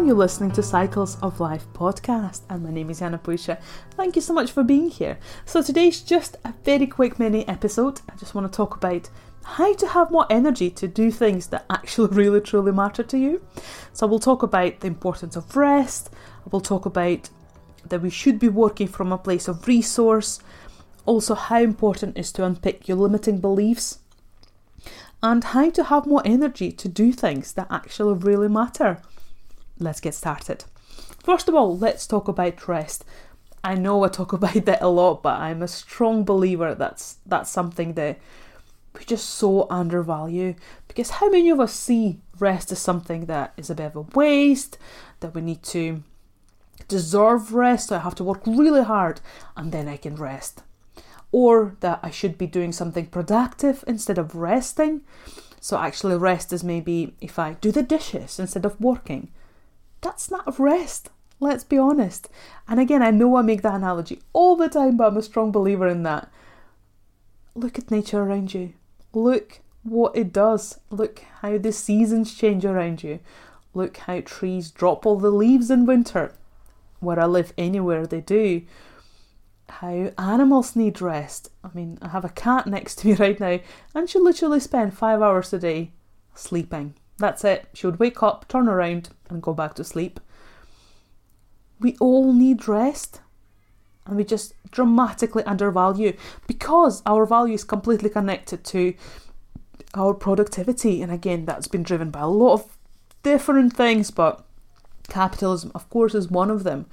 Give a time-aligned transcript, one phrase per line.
[0.00, 0.16] everyone.
[0.16, 3.60] You're listening to Cycles of Life podcast, and my name is Jana Puisha.
[3.98, 5.18] Thank you so much for being here.
[5.44, 8.00] So, today's just a very quick mini episode.
[8.08, 9.10] I just want to talk about
[9.44, 13.44] how to have more energy to do things that actually really truly matter to you.
[13.92, 16.08] So, we'll talk about the importance of rest,
[16.50, 17.28] we'll talk about
[17.86, 20.40] that we should be working from a place of resource,
[21.04, 23.98] also, how important is to unpick your limiting beliefs
[25.22, 29.02] and how to have more energy to do things that actually really matter
[29.80, 30.64] let's get started.
[31.22, 33.04] First of all, let's talk about rest.
[33.62, 37.50] I know I talk about that a lot, but I'm a strong believer that's that's
[37.50, 38.18] something that
[38.96, 40.54] we just so undervalue
[40.88, 44.18] because how many of us see rest as something that is a bit of a
[44.18, 44.78] waste,
[45.20, 46.02] that we need to
[46.88, 49.20] deserve rest, so I have to work really hard
[49.56, 50.62] and then I can rest.
[51.32, 55.02] Or that I should be doing something productive instead of resting.
[55.60, 59.30] So actually rest is maybe if I do the dishes instead of working
[60.00, 61.10] that's not rest.
[61.40, 62.28] Let's be honest.
[62.68, 65.50] And again, I know I make that analogy all the time, but I'm a strong
[65.50, 66.30] believer in that.
[67.54, 68.74] Look at nature around you.
[69.14, 70.78] Look what it does.
[70.90, 73.20] Look how the seasons change around you.
[73.72, 76.34] Look how trees drop all the leaves in winter.
[77.00, 78.62] Where I live, anywhere they do.
[79.68, 81.50] How animals need rest.
[81.64, 83.60] I mean, I have a cat next to me right now,
[83.94, 85.92] and she literally spends five hours a day
[86.34, 86.94] sleeping.
[87.20, 87.68] That's it.
[87.74, 90.18] She would wake up, turn around, and go back to sleep.
[91.78, 93.20] We all need rest.
[94.06, 98.94] And we just dramatically undervalue because our value is completely connected to
[99.94, 101.02] our productivity.
[101.02, 102.78] And again, that's been driven by a lot of
[103.22, 104.44] different things, but
[105.08, 106.86] capitalism, of course, is one of them.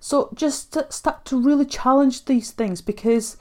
[0.00, 3.36] So just start to really challenge these things because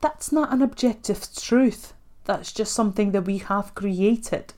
[0.00, 1.92] that's not an objective truth.
[2.24, 4.52] That's just something that we have created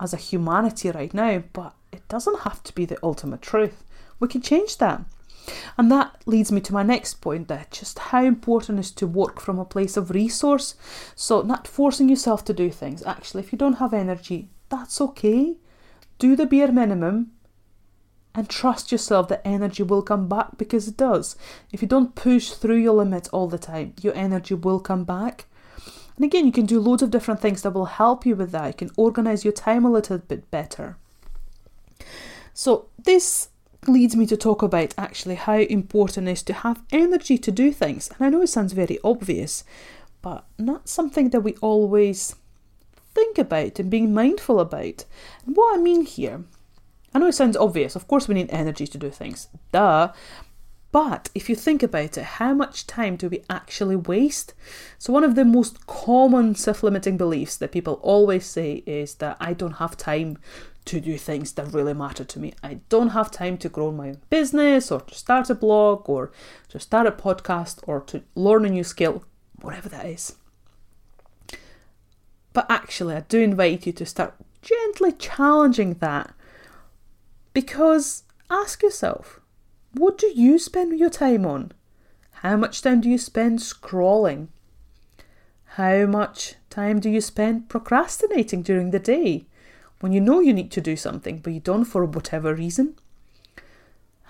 [0.00, 3.84] as a humanity right now, but it doesn't have to be the ultimate truth.
[4.18, 5.02] We can change that.
[5.76, 9.40] And that leads me to my next point that just how important is to work
[9.40, 10.74] from a place of resource.
[11.14, 13.02] So, not forcing yourself to do things.
[13.04, 15.56] Actually, if you don't have energy, that's okay.
[16.18, 17.32] Do the bare minimum
[18.34, 21.36] and trust yourself that energy will come back because it does.
[21.72, 25.46] If you don't push through your limits all the time, your energy will come back.
[26.20, 28.66] And again, you can do loads of different things that will help you with that.
[28.66, 30.98] You can organize your time a little bit better.
[32.52, 33.48] So, this
[33.86, 37.72] leads me to talk about actually how important it is to have energy to do
[37.72, 38.10] things.
[38.10, 39.64] And I know it sounds very obvious,
[40.20, 42.36] but not something that we always
[43.14, 45.06] think about and being mindful about.
[45.46, 46.44] And what I mean here,
[47.14, 50.12] I know it sounds obvious, of course, we need energy to do things, duh,
[50.92, 54.54] but if you think about it, how much time do we actually waste?
[54.98, 59.36] So, one of the most common self limiting beliefs that people always say is that
[59.40, 60.38] I don't have time
[60.86, 62.54] to do things that really matter to me.
[62.62, 66.32] I don't have time to grow my own business or to start a blog or
[66.70, 69.22] to start a podcast or to learn a new skill,
[69.60, 70.34] whatever that is.
[72.52, 76.34] But actually, I do invite you to start gently challenging that
[77.52, 79.39] because ask yourself
[79.92, 81.72] what do you spend your time on?
[82.42, 84.48] How much time do you spend scrolling?
[85.74, 89.46] How much time do you spend procrastinating during the day
[90.00, 92.96] when you know you need to do something but you don't for whatever reason?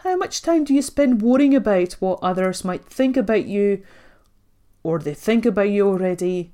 [0.03, 3.83] How much time do you spend worrying about what others might think about you
[4.83, 6.53] or they think about you already?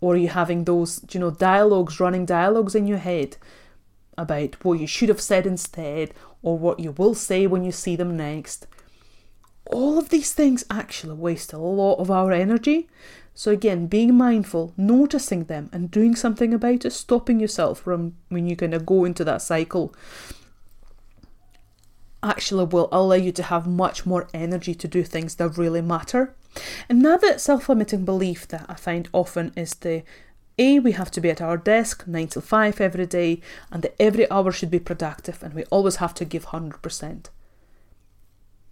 [0.00, 3.38] Or are you having those, you know, dialogues, running dialogues in your head
[4.18, 6.12] about what you should have said instead
[6.42, 8.66] or what you will say when you see them next.
[9.66, 12.88] All of these things actually waste a lot of our energy.
[13.34, 18.46] So, again, being mindful, noticing them, and doing something about it, stopping yourself from when
[18.46, 19.94] you kind of go into that cycle,
[22.22, 26.34] actually will allow you to have much more energy to do things that really matter.
[26.88, 30.02] Another self limiting belief that I find often is the
[30.58, 33.94] a, we have to be at our desk 9 till 5 every day, and that
[34.00, 37.26] every hour should be productive, and we always have to give 100%.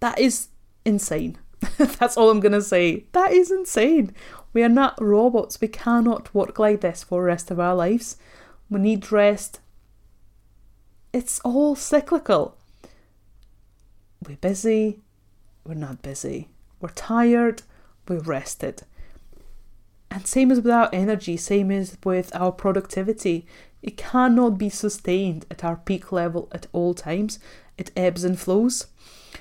[0.01, 0.49] That is
[0.85, 1.39] insane.
[1.79, 3.05] That's all I'm going to say.
[3.13, 4.15] That is insane.
[4.53, 5.61] We are not robots.
[5.61, 8.17] We cannot work like this for the rest of our lives.
[8.71, 9.61] We need rest.
[11.13, 12.57] It's all cyclical.
[14.27, 15.01] We're busy,
[15.65, 16.49] we're not busy.
[16.81, 17.63] We're tired,
[18.09, 18.83] we're rested.
[20.15, 23.47] And same as with our energy, same as with our productivity.
[23.83, 27.41] It cannot be sustained at our peak level at all times.
[27.77, 28.87] It ebbs and flows.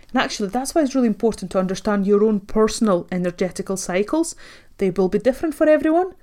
[0.10, 4.36] And actually, that's why it's really important to understand your own personal energetical cycles.
[4.80, 6.16] They will be different for everyone.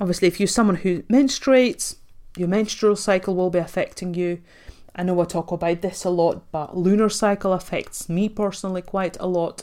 [0.00, 1.94] Obviously, if you're someone who menstruates,
[2.36, 4.42] your menstrual cycle will be affecting you.
[4.96, 9.16] I know I talk about this a lot, but lunar cycle affects me personally quite
[9.20, 9.62] a lot.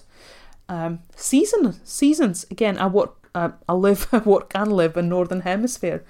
[0.70, 2.78] Um, season seasons again.
[2.78, 6.04] I work, uh, I live, work and live in northern hemisphere.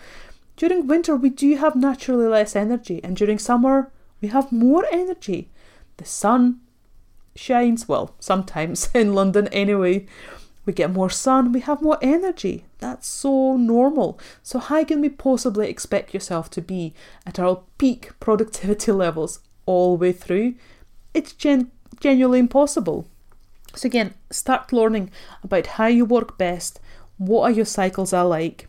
[0.58, 3.92] During winter, we do have naturally less energy, and during summer,
[4.22, 5.50] we have more energy.
[5.98, 6.60] The sun
[7.36, 10.06] shines well sometimes in London anyway.
[10.66, 12.66] We get more sun, we have more energy.
[12.80, 14.20] That's so normal.
[14.44, 16.94] So, how can we possibly expect yourself to be
[17.26, 20.56] at our peak productivity levels all the way through?
[21.14, 23.08] It's gen- genuinely impossible.
[23.76, 25.10] So, again, start learning
[25.44, 26.80] about how you work best,
[27.20, 28.68] what are your cycles are like,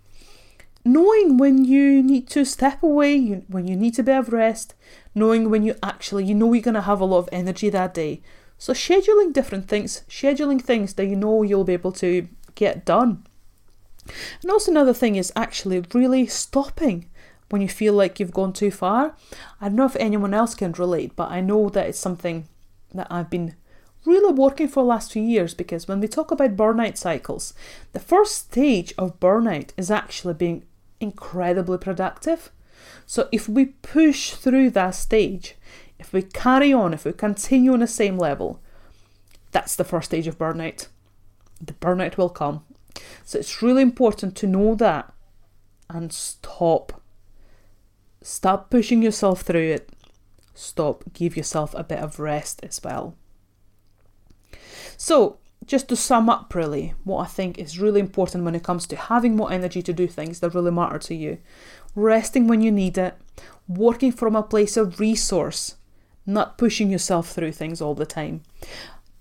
[0.84, 4.74] knowing when you need to step away, when you need to be of rest,
[5.14, 7.94] knowing when you actually, you know, you're going to have a lot of energy that
[7.94, 8.20] day.
[8.58, 13.24] So, scheduling different things, scheduling things that you know you'll be able to get done.
[14.42, 17.08] And also, another thing is actually really stopping
[17.48, 19.16] when you feel like you've gone too far.
[19.60, 22.48] I don't know if anyone else can relate, but I know that it's something
[22.92, 23.54] that I've been
[24.04, 27.54] really working for the last few years because when we talk about burnout cycles,
[27.92, 30.64] the first stage of burnout is actually being
[31.00, 32.50] incredibly productive.
[33.06, 35.56] So if we push through that stage,
[35.98, 38.60] if we carry on, if we continue on the same level,
[39.52, 40.88] that's the first stage of burnout.
[41.60, 42.64] The burnout will come.
[43.24, 45.12] So it's really important to know that
[45.88, 47.02] and stop.
[48.22, 49.90] Stop pushing yourself through it.
[50.54, 51.04] Stop.
[51.12, 53.16] Give yourself a bit of rest as well.
[55.02, 58.86] So, just to sum up, really, what I think is really important when it comes
[58.86, 61.38] to having more energy to do things that really matter to you,
[61.94, 63.14] resting when you need it,
[63.66, 65.76] working from a place of resource,
[66.26, 68.42] not pushing yourself through things all the time,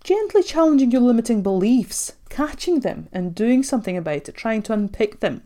[0.03, 5.21] gently challenging your limiting beliefs, catching them and doing something about it, trying to unpick
[5.21, 5.43] them.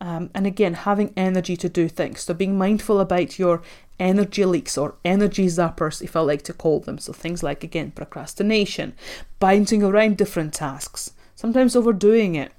[0.00, 2.22] Um, and again, having energy to do things.
[2.22, 3.62] So, being mindful about your
[3.98, 6.98] energy leaks or energy zappers, if I like to call them.
[6.98, 8.94] So, things like, again, procrastination,
[9.38, 12.52] bouncing around different tasks, sometimes overdoing it,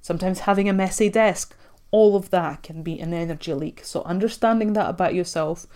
[0.00, 1.54] sometimes having a messy desk.
[1.92, 3.80] All of that can be an energy leak.
[3.84, 5.66] So, understanding that about yourself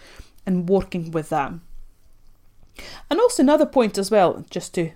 [0.45, 1.53] and working with that.
[3.11, 4.93] And also, another point as well, just to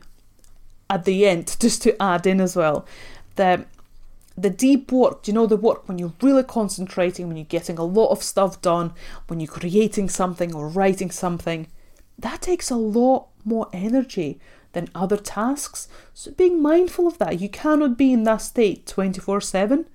[0.91, 2.87] at the end, just to add in as well,
[3.37, 3.67] that
[4.37, 7.85] the deep work, you know the work when you're really concentrating, when you're getting a
[7.85, 8.93] lot of stuff done,
[9.29, 11.69] when you're creating something or writing something,
[12.19, 14.41] that takes a lot more energy
[14.73, 15.89] than other tasks.
[16.13, 19.87] So being mindful of that, you cannot be in that state 24 7.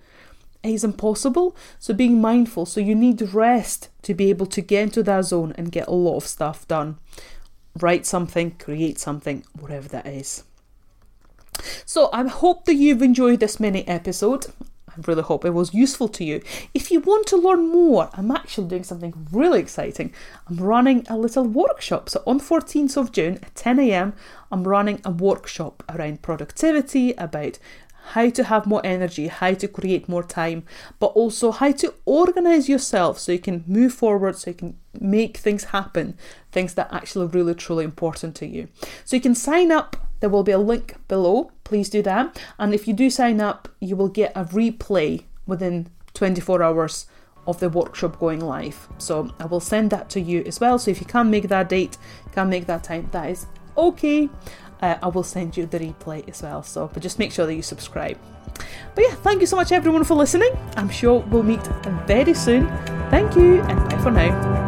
[0.61, 1.55] It is impossible.
[1.77, 5.53] So being mindful, so you need rest to be able to get into that zone
[5.57, 6.97] and get a lot of stuff done.
[7.79, 10.43] Write something, create something, whatever that is.
[11.85, 14.47] So I hope that you've enjoyed this mini episode.
[14.89, 16.41] I really hope it was useful to you.
[16.73, 20.13] If you want to learn more, I'm actually doing something really exciting.
[20.47, 22.09] I'm running a little workshop.
[22.09, 24.13] So on 14th of June at 10 a.m.,
[24.51, 27.59] I'm running a workshop around productivity, about
[28.13, 30.63] how to have more energy, how to create more time,
[30.99, 35.37] but also how to organize yourself so you can move forward, so you can make
[35.37, 36.17] things happen,
[36.51, 38.67] things that are actually really truly important to you.
[39.05, 41.51] So you can sign up there will be a link below.
[41.63, 42.41] Please do that.
[42.57, 47.05] And if you do sign up, you will get a replay within 24 hours
[47.47, 48.87] of the workshop going live.
[48.97, 50.77] So I will send that to you as well.
[50.77, 51.97] So if you can't make that date,
[52.33, 54.29] can't make that time, that is okay.
[54.81, 56.63] Uh, I will send you the replay as well.
[56.63, 58.17] So, but just make sure that you subscribe.
[58.95, 60.51] But yeah, thank you so much everyone for listening.
[60.77, 61.65] I'm sure we'll meet
[62.05, 62.67] very soon.
[63.09, 64.58] Thank you and bye for now.